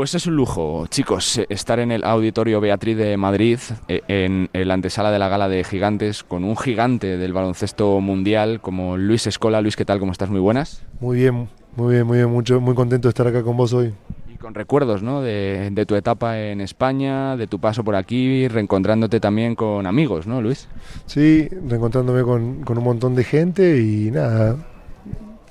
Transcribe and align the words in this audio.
Pues 0.00 0.14
es 0.14 0.26
un 0.26 0.34
lujo, 0.34 0.86
chicos, 0.86 1.36
eh, 1.36 1.46
estar 1.50 1.78
en 1.78 1.92
el 1.92 2.04
Auditorio 2.04 2.58
Beatriz 2.58 2.96
de 2.96 3.18
Madrid, 3.18 3.58
eh, 3.86 4.00
en 4.08 4.48
la 4.54 4.72
antesala 4.72 5.10
de 5.10 5.18
la 5.18 5.28
Gala 5.28 5.46
de 5.46 5.62
Gigantes, 5.62 6.24
con 6.24 6.42
un 6.42 6.56
gigante 6.56 7.18
del 7.18 7.34
baloncesto 7.34 8.00
mundial 8.00 8.62
como 8.62 8.96
Luis 8.96 9.26
Escola. 9.26 9.60
Luis, 9.60 9.76
¿qué 9.76 9.84
tal? 9.84 10.00
¿Cómo 10.00 10.12
estás? 10.12 10.30
Muy 10.30 10.40
buenas. 10.40 10.82
Muy 11.00 11.18
bien, 11.18 11.50
muy 11.76 11.92
bien, 11.92 12.06
muy 12.06 12.16
bien, 12.16 12.30
mucho, 12.30 12.62
muy 12.62 12.74
contento 12.74 13.08
de 13.08 13.10
estar 13.10 13.26
acá 13.26 13.42
con 13.42 13.58
vos 13.58 13.74
hoy. 13.74 13.92
Y 14.32 14.36
con 14.38 14.54
recuerdos, 14.54 15.02
¿no? 15.02 15.20
De, 15.20 15.68
de 15.70 15.84
tu 15.84 15.94
etapa 15.94 16.40
en 16.40 16.62
España, 16.62 17.36
de 17.36 17.46
tu 17.46 17.58
paso 17.58 17.84
por 17.84 17.94
aquí, 17.94 18.48
reencontrándote 18.48 19.20
también 19.20 19.54
con 19.54 19.86
amigos, 19.86 20.26
¿no, 20.26 20.40
Luis? 20.40 20.66
Sí, 21.04 21.46
reencontrándome 21.68 22.22
con, 22.22 22.62
con 22.62 22.78
un 22.78 22.84
montón 22.84 23.14
de 23.14 23.24
gente 23.24 23.82
y 23.82 24.10
nada, 24.10 24.56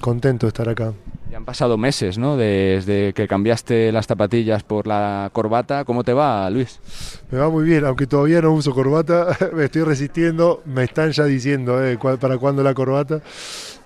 contento 0.01 0.47
de 0.47 0.49
estar 0.49 0.67
acá. 0.67 0.93
Han 1.39 1.45
pasado 1.45 1.77
meses, 1.77 2.17
¿no? 2.17 2.35
Desde 2.35 3.13
que 3.13 3.25
cambiaste 3.25 3.93
las 3.93 4.07
zapatillas 4.07 4.63
por 4.63 4.87
la 4.87 5.29
corbata. 5.31 5.85
¿Cómo 5.85 6.03
te 6.03 6.11
va, 6.11 6.49
Luis? 6.49 6.81
Me 7.31 7.39
va 7.39 7.49
muy 7.49 7.63
bien, 7.63 7.85
aunque 7.85 8.07
todavía 8.07 8.41
no 8.41 8.51
uso 8.51 8.73
corbata, 8.73 9.37
me 9.53 9.63
estoy 9.63 9.83
resistiendo, 9.83 10.61
me 10.65 10.83
están 10.83 11.13
ya 11.13 11.23
diciendo 11.23 11.81
eh, 11.81 11.97
para 12.19 12.37
cuándo 12.37 12.61
la 12.61 12.73
corbata, 12.73 13.21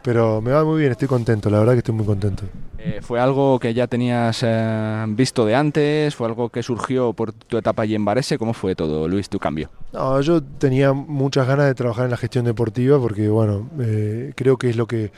pero 0.04 0.42
me 0.42 0.52
va 0.52 0.64
muy 0.64 0.80
bien, 0.80 0.92
estoy 0.92 1.08
contento, 1.08 1.50
la 1.50 1.60
verdad 1.60 1.74
que 1.74 1.80
estoy 1.80 1.96
muy 1.96 2.06
contento. 2.06 2.44
Eh, 2.78 3.00
¿Fue 3.02 3.20
algo 3.20 3.60
que 3.60 3.74
ya 3.74 3.88
tenías 3.88 4.42
eh, 4.44 5.06
visto 5.08 5.46
de 5.46 5.56
antes? 5.56 6.14
¿Fue 6.16 6.28
algo 6.28 6.50
que 6.50 6.62
surgió 6.62 7.14
por 7.14 7.32
tu 7.32 7.58
etapa 7.58 7.84
allí 7.84 7.96
en 7.96 8.04
Varese? 8.04 8.38
¿Cómo 8.38 8.54
fue 8.54 8.76
todo, 8.76 9.08
Luis, 9.08 9.30
tu 9.30 9.40
cambio? 9.40 9.70
No, 9.94 10.20
yo 10.20 10.44
tenía 10.44 10.92
muchas 10.92 11.48
ganas 11.48 11.68
de 11.68 11.76
trabajar 11.76 12.06
en 12.06 12.12
la 12.12 12.18
gestión 12.18 12.44
deportiva 12.44 13.00
porque, 13.00 13.30
bueno, 13.30 13.70
eh, 13.80 14.34
creo 14.36 14.58
que 14.58 14.70
es 14.70 14.76
lo 14.76 14.86
que, 14.86 15.12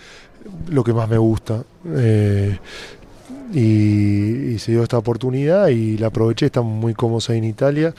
lo 0.70 0.84
que 0.84 0.94
más 0.94 1.10
me 1.10 1.18
gusta. 1.18 1.64
Eh, 1.88 2.60
y, 3.52 4.54
y 4.54 4.60
se 4.60 4.72
dio 4.72 4.84
esta 4.84 5.00
oportunidad 5.00 5.68
y 5.70 5.98
la 5.98 6.08
aproveché, 6.08 6.48
estamos 6.48 6.72
muy 6.72 6.94
cómodos 6.94 7.30
ahí 7.30 7.40
en 7.40 7.46
Italia 7.46 7.94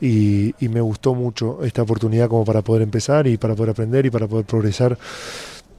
y, 0.00 0.54
y 0.60 0.68
me 0.68 0.80
gustó 0.80 1.14
mucho 1.14 1.62
esta 1.62 1.82
oportunidad 1.82 2.28
como 2.28 2.44
para 2.46 2.62
poder 2.62 2.82
empezar 2.82 3.26
y 3.26 3.36
para 3.36 3.54
poder 3.54 3.70
aprender 3.70 4.06
y 4.06 4.10
para 4.10 4.26
poder 4.26 4.46
progresar 4.46 4.96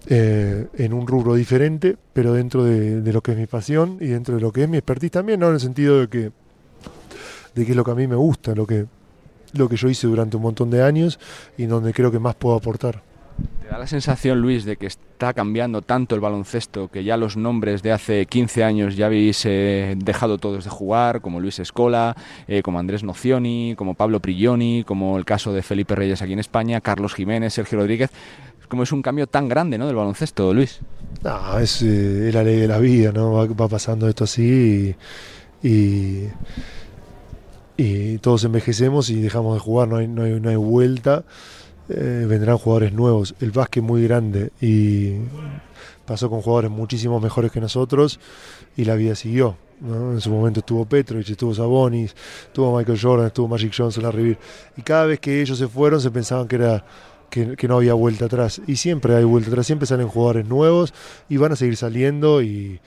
eh, 0.07 0.67
en 0.77 0.93
un 0.93 1.07
rubro 1.07 1.35
diferente, 1.35 1.95
pero 2.13 2.33
dentro 2.33 2.63
de, 2.63 3.01
de 3.01 3.13
lo 3.13 3.21
que 3.21 3.31
es 3.33 3.37
mi 3.37 3.47
pasión 3.47 3.97
y 4.01 4.07
dentro 4.07 4.35
de 4.35 4.41
lo 4.41 4.51
que 4.51 4.63
es 4.63 4.69
mi 4.69 4.77
expertise 4.77 5.11
también, 5.11 5.39
¿no? 5.39 5.49
En 5.49 5.55
el 5.55 5.59
sentido 5.59 5.99
de 5.99 6.07
que, 6.07 6.31
de 7.55 7.65
que 7.65 7.71
es 7.71 7.75
lo 7.75 7.83
que 7.83 7.91
a 7.91 7.95
mí 7.95 8.07
me 8.07 8.15
gusta, 8.15 8.55
lo 8.55 8.65
que, 8.65 8.85
lo 9.53 9.69
que 9.69 9.75
yo 9.75 9.89
hice 9.89 10.07
durante 10.07 10.37
un 10.37 10.43
montón 10.43 10.69
de 10.69 10.83
años 10.83 11.19
y 11.57 11.65
donde 11.65 11.93
creo 11.93 12.11
que 12.11 12.19
más 12.19 12.35
puedo 12.35 12.55
aportar. 12.55 13.03
¿Te 13.61 13.67
da 13.69 13.77
la 13.77 13.87
sensación, 13.87 14.41
Luis, 14.41 14.65
de 14.65 14.75
que 14.75 14.87
está 14.87 15.33
cambiando 15.33 15.81
tanto 15.81 16.15
el 16.15 16.21
baloncesto 16.21 16.89
que 16.89 17.03
ya 17.03 17.17
los 17.17 17.37
nombres 17.37 17.81
de 17.81 17.91
hace 17.91 18.25
15 18.25 18.63
años 18.63 18.95
ya 18.95 19.05
habéis 19.05 19.45
eh, 19.45 19.95
dejado 19.97 20.37
todos 20.37 20.63
de 20.63 20.69
jugar, 20.69 21.21
como 21.21 21.39
Luis 21.39 21.59
Escola, 21.59 22.15
eh, 22.47 22.61
como 22.61 22.79
Andrés 22.79 23.03
Nocioni, 23.03 23.75
como 23.77 23.93
Pablo 23.93 24.19
Prigioni, 24.19 24.83
como 24.83 25.17
el 25.17 25.25
caso 25.25 25.53
de 25.53 25.61
Felipe 25.61 25.95
Reyes 25.95 26.21
aquí 26.21 26.33
en 26.33 26.39
España, 26.39 26.81
Carlos 26.81 27.13
Jiménez, 27.13 27.53
Sergio 27.53 27.79
Rodríguez? 27.79 28.11
Como 28.71 28.83
es 28.83 28.93
un 28.93 29.01
cambio 29.01 29.27
tan 29.27 29.49
grande 29.49 29.77
¿no? 29.77 29.85
del 29.85 29.97
baloncesto, 29.97 30.53
Luis. 30.53 30.79
No, 31.25 31.59
es, 31.59 31.81
eh, 31.81 32.31
la 32.33 32.41
ley 32.41 32.55
de 32.55 32.69
la 32.69 32.77
vida, 32.77 33.11
¿no? 33.11 33.33
Va, 33.33 33.67
pasando 33.67 34.07
esto 34.07 34.23
así 34.23 34.95
y, 35.61 36.29
todos 38.21 38.45
envejecemos 38.45 39.09
y 39.09 39.19
dejamos 39.19 39.55
de 39.55 39.59
jugar, 39.59 39.89
no 39.89 39.97
hay, 39.97 40.07
no 40.07 40.23
hay, 40.23 40.39
no 40.39 40.49
hay 40.49 40.55
vuelta. 40.55 41.25
Eh, 41.89 42.25
vendrán 42.29 42.57
jugadores 42.57 42.93
nuevos. 42.93 43.35
El 43.41 43.51
básquet 43.51 43.83
muy 43.83 44.03
grande 44.03 44.53
y 44.61 45.15
pasó 46.05 46.29
con 46.29 46.41
jugadores 46.41 46.71
muchísimo 46.71 47.19
mejores 47.19 47.51
que 47.51 47.59
nosotros 47.59 48.21
y 48.77 48.85
la 48.85 48.95
vida 48.95 49.15
siguió. 49.15 49.57
En 49.81 50.21
su 50.21 50.29
momento 50.29 50.61
estuvo 50.61 50.85
Petrovich, 50.85 51.31
estuvo 51.31 51.53
Sabonis, 51.53 52.15
estuvo 52.45 52.77
Michael 52.77 52.99
Jordan, 53.01 53.27
estuvo 53.27 53.49
Magic 53.49 53.73
Johnson, 53.75 54.03
Larry 54.03 54.23
Bird. 54.23 54.37
Y 54.77 54.81
cada 54.81 55.07
vez 55.07 55.19
que 55.19 55.41
ellos 55.41 55.57
se 55.57 55.67
fueron 55.67 55.99
se 55.99 56.09
pensaban 56.09 56.47
que 56.47 56.55
era 56.55 56.85
que, 57.31 57.67
no 57.67 57.77
había 57.77 57.95
vuelta 57.95 58.25
atrás. 58.25 58.61
Y 58.67 58.75
siempre 58.75 59.15
hay 59.15 59.23
vuelta 59.23 59.49
atrás, 59.49 59.65
siempre 59.65 59.87
salen 59.87 60.07
jugadores 60.07 60.45
nuevos 60.45 60.93
y 61.29 61.37
van 61.37 61.53
a 61.53 61.55
seguir 61.55 61.77
saliendo. 61.77 62.43
Y 62.43 62.79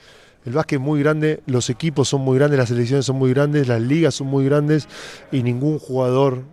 el 0.45 0.53
básquet 0.53 0.79
es 0.79 0.85
muy 0.85 1.01
grande, 1.01 1.41
los 1.47 1.69
equipos 1.69 2.07
son 2.07 2.21
muy 2.21 2.37
grandes, 2.37 2.57
las 2.57 2.69
selecciones 2.69 3.05
son 3.05 3.17
muy 3.17 3.31
grandes, 3.33 3.67
las 3.67 3.81
ligas 3.81 4.15
son 4.15 4.27
muy 4.27 4.45
grandes 4.45 4.87
y 5.31 5.43
ningún 5.43 5.79
jugador 5.79 6.43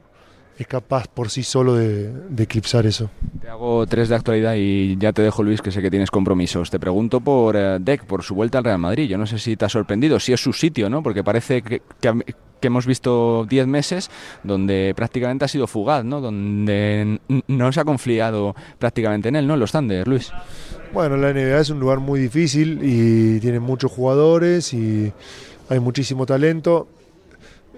es 0.59 0.67
capaz 0.67 1.09
por 1.09 1.31
sí 1.31 1.43
solo 1.43 1.75
de, 1.75 2.11
de 2.13 2.43
eclipsar 2.45 2.87
eso. 2.87 3.11
Te 3.41 3.49
hago 3.49 3.87
tres 3.87 4.09
de 4.09 4.15
actualidad 4.15 4.55
y 4.57 4.97
ya 4.99 5.13
te 5.13 5.23
dejo, 5.23 5.43
Luis, 5.43 5.61
que 5.63 5.71
sé 5.73 5.81
que 5.83 5.91
tienes 5.91 6.11
compromisos. 6.11 6.71
Te 6.71 6.79
pregunto 6.79 7.21
por 7.21 7.57
eh, 7.57 7.79
Deck, 7.81 8.05
por 8.05 8.23
su 8.23 8.35
vuelta 8.35 8.59
al 8.59 8.65
Real 8.65 8.79
Madrid. 8.79 9.09
Yo 9.09 9.19
no 9.19 9.27
sé 9.27 9.39
si 9.39 9.57
te 9.57 9.65
ha 9.65 9.69
sorprendido, 9.69 10.21
si 10.21 10.33
es 10.33 10.41
su 10.41 10.53
sitio, 10.53 10.89
¿no? 10.91 11.03
Porque 11.03 11.25
parece 11.25 11.62
que, 11.62 11.83
que- 12.01 12.35
que 12.61 12.69
hemos 12.69 12.87
visto 12.87 13.45
10 13.51 13.67
meses 13.67 14.09
donde 14.45 14.93
prácticamente 14.95 15.45
ha 15.45 15.49
sido 15.49 15.67
fugaz, 15.67 16.05
¿no? 16.05 16.21
Donde 16.21 17.19
no 17.49 17.73
se 17.73 17.81
ha 17.81 17.85
confiado 17.85 18.55
prácticamente 18.79 19.31
en 19.31 19.35
él, 19.37 19.49
¿no? 19.49 19.55
En 19.55 19.61
los 19.61 19.73
Thunder, 19.73 20.07
Luis. 20.07 20.31
Bueno, 20.93 21.17
la 21.17 21.33
NBA 21.33 21.59
es 21.59 21.71
un 21.71 21.81
lugar 21.81 21.99
muy 21.99 22.21
difícil 22.21 22.79
y 22.81 23.41
tiene 23.41 23.59
muchos 23.59 23.91
jugadores 23.91 24.73
y 24.75 25.12
hay 25.71 25.81
muchísimo 25.81 26.25
talento. 26.25 26.87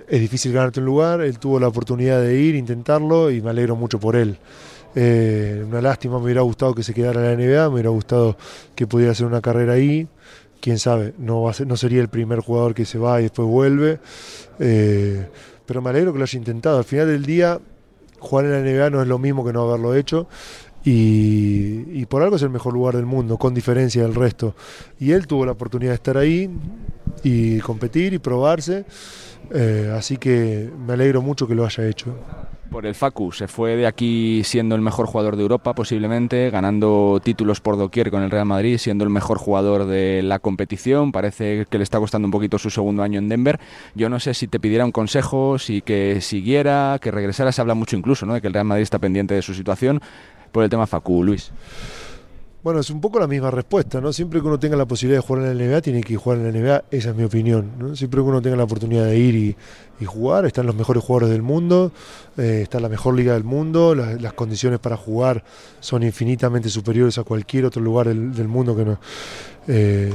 Es 0.06 0.20
difícil 0.20 0.52
ganarte 0.52 0.80
un 0.80 0.86
lugar, 0.86 1.22
él 1.22 1.38
tuvo 1.38 1.58
la 1.58 1.68
oportunidad 1.68 2.20
de 2.20 2.38
ir, 2.38 2.54
intentarlo 2.54 3.30
y 3.30 3.40
me 3.40 3.50
alegro 3.50 3.74
mucho 3.74 3.98
por 3.98 4.16
él. 4.16 4.38
Eh, 4.94 5.64
una 5.66 5.80
lástima, 5.80 6.18
me 6.18 6.24
hubiera 6.24 6.42
gustado 6.42 6.74
que 6.74 6.82
se 6.82 6.92
quedara 6.92 7.20
en 7.20 7.38
la 7.38 7.44
NBA, 7.44 7.68
me 7.68 7.74
hubiera 7.74 7.90
gustado 7.90 8.36
que 8.74 8.86
pudiera 8.86 9.12
hacer 9.12 9.26
una 9.26 9.40
carrera 9.40 9.72
ahí. 9.72 10.06
Quién 10.60 10.78
sabe, 10.78 11.14
no, 11.18 11.50
no 11.66 11.76
sería 11.76 12.00
el 12.00 12.08
primer 12.08 12.40
jugador 12.40 12.74
que 12.74 12.84
se 12.84 12.98
va 12.98 13.20
y 13.20 13.24
después 13.24 13.48
vuelve. 13.48 13.98
Eh, 14.58 15.26
pero 15.66 15.80
me 15.80 15.90
alegro 15.90 16.12
que 16.12 16.18
lo 16.18 16.24
haya 16.24 16.38
intentado. 16.38 16.78
Al 16.78 16.84
final 16.84 17.06
del 17.06 17.24
día, 17.24 17.58
jugar 18.18 18.44
en 18.46 18.52
la 18.52 18.60
NBA 18.60 18.90
no 18.90 19.02
es 19.02 19.08
lo 19.08 19.18
mismo 19.18 19.44
que 19.44 19.52
no 19.52 19.62
haberlo 19.62 19.94
hecho. 19.94 20.26
Y, 20.84 21.84
y 21.98 22.04
por 22.06 22.22
algo 22.22 22.36
es 22.36 22.42
el 22.42 22.50
mejor 22.50 22.74
lugar 22.74 22.96
del 22.96 23.06
mundo, 23.06 23.38
con 23.38 23.54
diferencia 23.54 24.02
del 24.02 24.14
resto. 24.14 24.54
Y 25.00 25.12
él 25.12 25.26
tuvo 25.26 25.46
la 25.46 25.52
oportunidad 25.52 25.92
de 25.92 25.96
estar 25.96 26.18
ahí 26.18 26.50
y 27.24 27.58
competir 27.60 28.12
y 28.12 28.18
probarse. 28.18 28.84
Eh, 29.52 29.92
así 29.96 30.16
que 30.16 30.70
me 30.86 30.92
alegro 30.92 31.22
mucho 31.22 31.48
que 31.48 31.54
lo 31.54 31.64
haya 31.64 31.86
hecho. 31.86 32.14
Por 32.70 32.86
el 32.86 32.94
Facu, 32.94 33.30
se 33.30 33.46
fue 33.46 33.76
de 33.76 33.86
aquí 33.86 34.42
siendo 34.42 34.74
el 34.74 34.80
mejor 34.80 35.06
jugador 35.06 35.36
de 35.36 35.42
Europa, 35.42 35.74
posiblemente, 35.74 36.50
ganando 36.50 37.20
títulos 37.22 37.60
por 37.60 37.76
doquier 37.76 38.10
con 38.10 38.22
el 38.22 38.30
Real 38.30 38.46
Madrid, 38.46 38.78
siendo 38.78 39.04
el 39.04 39.10
mejor 39.10 39.38
jugador 39.38 39.84
de 39.84 40.22
la 40.22 40.38
competición. 40.38 41.12
Parece 41.12 41.66
que 41.70 41.78
le 41.78 41.84
está 41.84 41.98
costando 41.98 42.26
un 42.26 42.32
poquito 42.32 42.58
su 42.58 42.70
segundo 42.70 43.02
año 43.02 43.18
en 43.18 43.28
Denver. 43.28 43.60
Yo 43.94 44.08
no 44.08 44.18
sé 44.18 44.34
si 44.34 44.48
te 44.48 44.58
pidiera 44.58 44.84
un 44.84 44.92
consejo, 44.92 45.58
si 45.58 45.82
que 45.82 46.20
siguiera, 46.20 46.98
que 47.00 47.10
regresara. 47.12 47.52
Se 47.52 47.60
habla 47.60 47.74
mucho 47.74 47.96
incluso, 47.96 48.26
¿no? 48.26 48.34
De 48.34 48.40
que 48.40 48.48
el 48.48 48.54
Real 48.54 48.66
Madrid 48.66 48.82
está 48.82 48.98
pendiente 48.98 49.34
de 49.34 49.42
su 49.42 49.54
situación 49.54 50.00
por 50.50 50.64
el 50.64 50.70
tema 50.70 50.86
Facu, 50.86 51.22
Luis. 51.22 51.52
Bueno, 52.64 52.80
es 52.80 52.88
un 52.88 52.98
poco 52.98 53.18
la 53.20 53.26
misma 53.26 53.50
respuesta, 53.50 54.00
¿no? 54.00 54.10
Siempre 54.10 54.40
que 54.40 54.46
uno 54.46 54.58
tenga 54.58 54.74
la 54.74 54.86
posibilidad 54.86 55.20
de 55.20 55.26
jugar 55.26 55.42
en 55.44 55.58
la 55.58 55.64
NBA, 55.64 55.82
tiene 55.82 56.02
que 56.02 56.16
jugar 56.16 56.38
en 56.38 56.44
la 56.44 56.58
NBA, 56.58 56.84
esa 56.90 57.10
es 57.10 57.14
mi 57.14 57.22
opinión. 57.24 57.94
Siempre 57.94 58.22
que 58.22 58.26
uno 58.26 58.40
tenga 58.40 58.56
la 58.56 58.64
oportunidad 58.64 59.04
de 59.04 59.18
ir 59.18 59.34
y, 59.34 59.56
jugar, 60.06 60.44
están 60.46 60.64
los 60.66 60.74
mejores 60.74 61.02
jugadores 61.04 61.30
del 61.30 61.42
mundo, 61.42 61.92
eh, 62.38 62.60
está 62.62 62.80
la 62.80 62.88
mejor 62.88 63.14
liga 63.14 63.34
del 63.34 63.44
mundo, 63.44 63.94
la- 63.94 64.14
las 64.14 64.32
condiciones 64.34 64.78
para 64.78 64.96
jugar 64.98 65.42
son 65.80 66.02
infinitamente 66.02 66.68
superiores 66.70 67.16
a 67.18 67.22
cualquier 67.24 67.66
otro 67.66 67.80
lugar 67.82 68.08
del, 68.08 68.34
del 68.34 68.48
mundo 68.48 68.74
que 68.76 68.84
no. 68.84 68.98
eh, 69.68 70.10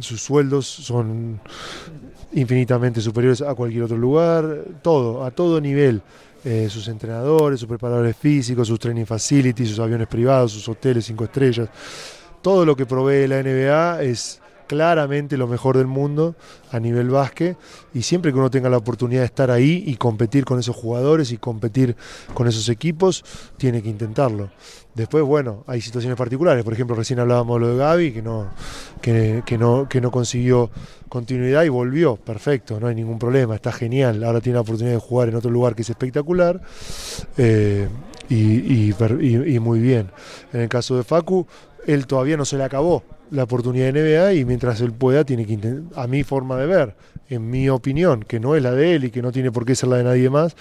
sus 0.00 0.22
sueldos 0.22 0.66
son 0.66 1.40
infinitamente 2.32 3.00
superiores 3.00 3.40
a 3.42 3.54
cualquier 3.54 3.84
otro 3.84 3.96
lugar, 3.96 4.64
todo, 4.82 5.24
a 5.24 5.30
todo 5.30 5.60
nivel. 5.60 6.02
Eh, 6.44 6.68
sus 6.70 6.86
entrenadores, 6.86 7.58
sus 7.58 7.68
preparadores 7.68 8.16
físicos, 8.16 8.68
sus 8.68 8.78
training 8.78 9.04
facilities, 9.04 9.70
sus 9.70 9.80
aviones 9.80 10.06
privados, 10.06 10.52
sus 10.52 10.68
hoteles 10.68 11.04
cinco 11.04 11.24
estrellas. 11.24 11.68
Todo 12.40 12.64
lo 12.64 12.76
que 12.76 12.86
provee 12.86 13.26
la 13.26 13.42
NBA 13.42 14.02
es 14.04 14.40
claramente 14.68 15.36
lo 15.36 15.48
mejor 15.48 15.76
del 15.76 15.88
mundo 15.88 16.36
a 16.70 16.78
nivel 16.78 17.10
básquet. 17.10 17.56
Y 17.92 18.02
siempre 18.02 18.32
que 18.32 18.38
uno 18.38 18.50
tenga 18.50 18.68
la 18.68 18.76
oportunidad 18.76 19.22
de 19.22 19.26
estar 19.26 19.50
ahí 19.50 19.82
y 19.86 19.96
competir 19.96 20.44
con 20.44 20.60
esos 20.60 20.76
jugadores 20.76 21.32
y 21.32 21.38
competir 21.38 21.96
con 22.34 22.46
esos 22.46 22.68
equipos, 22.68 23.24
tiene 23.56 23.82
que 23.82 23.88
intentarlo. 23.88 24.50
Después, 24.94 25.24
bueno, 25.24 25.64
hay 25.66 25.80
situaciones 25.80 26.18
particulares, 26.18 26.64
por 26.64 26.72
ejemplo, 26.72 26.96
recién 26.96 27.20
hablábamos 27.20 27.60
de 27.60 27.66
lo 27.66 27.72
de 27.72 27.78
Gaby, 27.78 28.12
que 28.12 28.22
no, 28.22 28.48
que, 29.00 29.42
no, 29.58 29.88
que 29.88 30.00
no 30.00 30.10
consiguió 30.10 30.70
continuidad 31.08 31.62
y 31.62 31.68
volvió, 31.68 32.16
perfecto, 32.16 32.80
no 32.80 32.88
hay 32.88 32.96
ningún 32.96 33.18
problema, 33.18 33.54
está 33.54 33.70
genial, 33.70 34.24
ahora 34.24 34.40
tiene 34.40 34.56
la 34.56 34.62
oportunidad 34.62 34.94
de 34.94 35.00
jugar 35.00 35.28
en 35.28 35.36
otro 35.36 35.52
lugar 35.52 35.76
que 35.76 35.82
es 35.82 35.90
espectacular 35.90 36.60
eh, 37.36 37.88
y 38.28 39.60
muy 39.60 39.78
bien. 39.78 40.10
En 40.52 40.62
el 40.62 40.68
caso 40.68 40.96
de 40.96 41.04
Facu, 41.04 41.46
él 41.86 42.08
todavía 42.08 42.36
no 42.36 42.44
se 42.44 42.56
le 42.56 42.64
acabó 42.64 43.04
la 43.30 43.44
oportunidad 43.44 43.92
de 43.92 44.02
NBA 44.02 44.34
y 44.34 44.44
mientras 44.44 44.80
él 44.80 44.92
pueda 44.92 45.24
tiene 45.24 45.46
que 45.46 45.54
intentar, 45.54 46.02
a 46.02 46.06
mi 46.06 46.24
forma 46.24 46.56
de 46.56 46.66
ver, 46.66 46.94
en 47.28 47.50
mi 47.50 47.68
opinión, 47.68 48.22
que 48.22 48.40
no 48.40 48.56
es 48.56 48.62
la 48.62 48.72
de 48.72 48.94
él 48.94 49.04
y 49.04 49.10
que 49.10 49.22
no 49.22 49.32
tiene 49.32 49.52
por 49.52 49.64
qué 49.64 49.74
ser 49.74 49.90
la 49.90 49.96
de 49.96 50.04
nadie 50.04 50.30
más, 50.30 50.56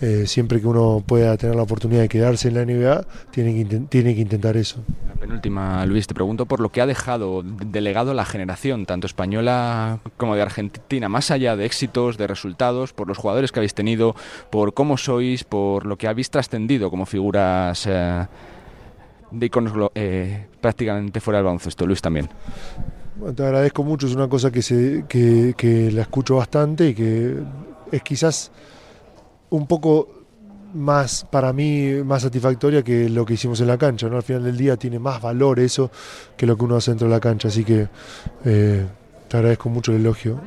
eh, 0.00 0.24
siempre 0.26 0.60
que 0.60 0.66
uno 0.66 1.02
pueda 1.06 1.36
tener 1.36 1.56
la 1.56 1.62
oportunidad 1.62 2.02
de 2.02 2.08
quedarse 2.08 2.48
en 2.48 2.54
la 2.54 2.64
NBA, 2.64 3.04
tiene 3.30 3.54
que, 3.54 3.76
tiene 3.80 4.14
que 4.14 4.20
intentar 4.20 4.56
eso. 4.56 4.84
A 5.12 5.18
Penúltima, 5.18 5.84
Luis, 5.86 6.06
te 6.06 6.14
pregunto 6.14 6.46
por 6.46 6.60
lo 6.60 6.70
que 6.70 6.80
ha 6.80 6.86
dejado 6.86 7.42
delegado 7.42 8.14
la 8.14 8.24
generación, 8.24 8.86
tanto 8.86 9.06
española 9.06 9.98
como 10.16 10.36
de 10.36 10.42
Argentina, 10.42 11.08
más 11.08 11.30
allá 11.30 11.56
de 11.56 11.64
éxitos, 11.64 12.16
de 12.16 12.26
resultados, 12.26 12.92
por 12.92 13.08
los 13.08 13.18
jugadores 13.18 13.50
que 13.50 13.60
habéis 13.60 13.74
tenido, 13.74 14.14
por 14.50 14.74
cómo 14.74 14.96
sois, 14.96 15.44
por 15.44 15.86
lo 15.86 15.96
que 15.96 16.06
habéis 16.08 16.30
trascendido 16.30 16.90
como 16.90 17.06
figuras 17.06 17.86
eh, 17.86 18.26
de 19.34 19.46
iconos 19.46 19.90
eh, 19.94 20.46
prácticamente 20.60 21.20
fuera 21.20 21.38
del 21.38 21.44
baloncesto. 21.44 21.86
Luis 21.86 22.00
también. 22.00 22.28
Te 23.34 23.42
agradezco 23.44 23.84
mucho, 23.84 24.06
es 24.06 24.14
una 24.14 24.28
cosa 24.28 24.50
que, 24.50 24.62
se, 24.62 25.04
que, 25.08 25.54
que 25.56 25.90
la 25.92 26.02
escucho 26.02 26.36
bastante 26.36 26.88
y 26.88 26.94
que 26.94 27.36
es 27.92 28.02
quizás 28.02 28.50
un 29.50 29.66
poco 29.66 30.24
más 30.74 31.24
para 31.30 31.52
mí 31.52 32.02
más 32.04 32.22
satisfactoria 32.22 32.82
que 32.82 33.08
lo 33.08 33.24
que 33.24 33.34
hicimos 33.34 33.60
en 33.60 33.68
la 33.68 33.78
cancha. 33.78 34.08
¿no? 34.08 34.16
Al 34.16 34.22
final 34.22 34.42
del 34.42 34.56
día 34.56 34.76
tiene 34.76 34.98
más 34.98 35.22
valor 35.22 35.60
eso 35.60 35.90
que 36.36 36.46
lo 36.46 36.56
que 36.56 36.64
uno 36.64 36.76
hace 36.76 36.90
dentro 36.90 37.08
de 37.08 37.14
la 37.14 37.20
cancha. 37.20 37.48
Así 37.48 37.64
que 37.64 37.88
eh, 38.44 38.84
te 39.28 39.36
agradezco 39.36 39.68
mucho 39.68 39.92
el 39.92 40.00
elogio. 40.00 40.40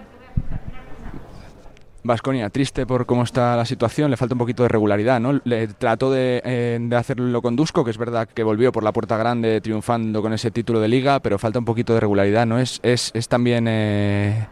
Vasconia, 2.07 2.49
triste 2.49 2.85
por 2.85 3.05
cómo 3.05 3.23
está 3.23 3.55
la 3.55 3.65
situación, 3.65 4.09
le 4.09 4.17
falta 4.17 4.33
un 4.33 4.39
poquito 4.39 4.63
de 4.63 4.69
regularidad, 4.69 5.19
¿no? 5.19 5.39
Le 5.43 5.67
trató 5.67 6.11
de, 6.11 6.41
eh, 6.43 6.89
hacerlo 6.95 7.41
con 7.41 7.55
Dusko, 7.55 7.83
que 7.83 7.91
es 7.91 7.97
verdad 7.97 8.27
que 8.27 8.43
volvió 8.43 8.71
por 8.71 8.83
la 8.83 8.93
puerta 8.93 9.17
grande 9.17 9.61
triunfando 9.61 10.21
con 10.21 10.33
ese 10.33 10.49
título 10.49 10.79
de 10.79 10.87
liga, 10.87 11.19
pero 11.19 11.37
falta 11.37 11.59
un 11.59 11.65
poquito 11.65 11.93
de 11.93 11.99
regularidad, 11.99 12.45
¿no? 12.45 12.57
Es, 12.59 12.81
también 13.27 13.65
eh, 13.67 14.47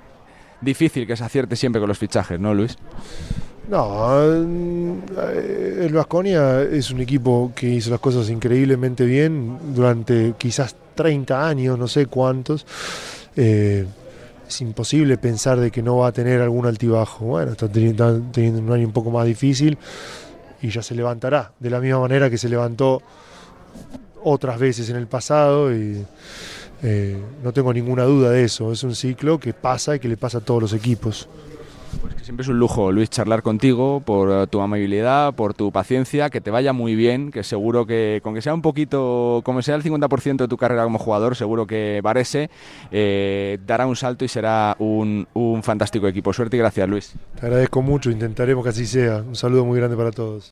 difícil 0.62 1.08
que 1.08 1.16
se 1.16 1.24
acierte 1.24 1.56
siempre 1.56 1.80
con 1.80 1.88
los 1.88 1.98
fichajes, 1.98 2.40
¿no, 2.40 2.54
Luis? 2.54 2.78
No, 3.70 4.14
eh, 4.22 5.80
el 5.82 5.94
Vasconia 5.94 6.62
es 6.62 6.92
un 6.92 7.02
equipo 7.02 7.52
que 7.56 7.68
hizo 7.68 7.90
las 7.90 8.00
cosas 8.00 8.30
increíblemente 8.30 9.06
bien 9.06 9.58
durante 9.74 10.36
quizás 10.38 10.76
30 10.94 11.48
años, 11.48 11.80
no 11.80 11.88
sé 11.88 12.06
cuántos. 12.06 12.66
Es 14.48 14.62
imposible 14.62 15.18
pensar 15.18 15.60
de 15.60 15.72
que 15.72 15.82
no 15.82 15.98
va 15.98 16.08
a 16.08 16.12
tener 16.12 16.42
algún 16.42 16.66
altibajo. 16.66 17.26
Bueno, 17.26 17.52
está 17.52 17.68
teniendo, 17.68 18.08
un 18.08 18.72
año 18.72 18.88
un 18.88 18.94
poco 18.94 19.12
más 19.12 19.26
difícil 19.26 19.78
y 20.62 20.70
ya 20.70 20.82
se 20.82 20.96
levantará, 20.96 21.52
de 21.60 21.70
la 21.70 21.80
misma 21.80 22.00
manera 22.00 22.30
que 22.30 22.38
se 22.38 22.50
levantó 22.50 23.02
otras 24.24 24.60
veces 24.60 24.90
en 24.90 24.96
el 24.96 25.08
pasado 25.08 25.74
y 25.76 26.04
eh, 26.82 27.18
no 27.44 27.54
tengo 27.54 27.74
ninguna 27.74 28.04
duda 28.04 28.32
de 28.32 28.44
eso. 28.44 28.72
Es 28.72 28.84
un 28.84 28.96
ciclo 28.96 29.40
que 29.40 29.54
pasa 29.54 29.96
y 29.96 30.00
que 30.00 30.08
le 30.08 30.18
pasa 30.18 30.40
a 30.40 30.42
todos 30.42 30.62
los 30.62 30.74
equipos. 30.74 31.28
Siempre 32.26 32.42
es 32.42 32.48
un 32.48 32.58
lujo, 32.58 32.92
Luis, 32.92 33.12
charlar 33.12 33.44
contigo 33.44 34.02
por 34.04 34.32
eh, 34.32 34.48
tu 34.48 34.60
amabilidad, 34.60 35.36
por 35.36 35.54
tu 35.54 35.72
paciencia, 35.72 36.32
que 36.32 36.42
te 36.42 36.50
vaya 36.50 36.74
muy 36.74 36.96
bien, 36.96 37.30
que 37.30 37.44
seguro 37.44 37.86
que 37.86 38.20
con 38.24 38.34
que 38.34 38.42
sea 38.42 38.56
un 38.56 38.64
poquito, 38.64 39.42
como 39.46 39.62
sea 39.62 39.76
el 39.76 39.84
50% 39.84 40.38
de 40.38 40.48
tu 40.48 40.58
carrera 40.58 40.86
como 40.86 40.98
jugador, 40.98 41.36
seguro 41.36 41.68
que 41.68 42.00
Varese 42.02 42.50
eh, 42.90 43.60
dará 43.68 43.86
un 43.86 43.96
salto 43.96 44.26
y 44.26 44.28
será 44.28 44.76
un, 44.80 45.28
un 45.36 45.62
fantástico 45.62 46.08
equipo. 46.08 46.34
Suerte 46.34 46.58
y 46.58 46.60
gracias, 46.62 46.90
Luis. 46.90 47.14
Te 47.40 47.46
agradezco 47.46 47.84
mucho, 47.84 48.10
intentaremos 48.10 48.64
que 48.64 48.72
así 48.72 48.88
sea. 48.88 49.18
Un 49.18 49.36
saludo 49.36 49.64
muy 49.64 49.78
grande 49.78 49.96
para 49.96 50.10
todos. 50.10 50.52